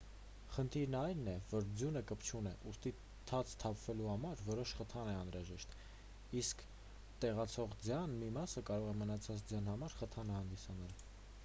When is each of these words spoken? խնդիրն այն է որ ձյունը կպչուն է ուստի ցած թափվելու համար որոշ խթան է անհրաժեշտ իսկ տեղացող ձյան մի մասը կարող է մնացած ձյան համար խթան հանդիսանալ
խնդիրն 0.51 0.95
այն 0.99 1.19
է 1.33 1.33
որ 1.51 1.67
ձյունը 1.81 2.01
կպչուն 2.11 2.49
է 2.51 2.53
ուստի 2.71 2.93
ցած 3.31 3.53
թափվելու 3.65 4.07
համար 4.13 4.41
որոշ 4.49 4.73
խթան 4.81 5.13
է 5.13 5.15
անհրաժեշտ 5.19 5.77
իսկ 6.43 6.65
տեղացող 7.25 7.79
ձյան 7.85 8.19
մի 8.25 8.33
մասը 8.41 8.67
կարող 8.73 8.93
է 8.97 8.99
մնացած 9.05 9.47
ձյան 9.53 9.73
համար 9.77 9.97
խթան 10.03 10.37
հանդիսանալ 10.41 10.99